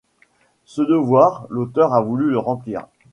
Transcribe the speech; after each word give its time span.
Ce 0.65 0.81
devoir, 0.81 1.45
l’auteur 1.51 1.93
a 1.93 2.01
voulu 2.01 2.31
le 2.31 2.39
remplir. 2.39 2.87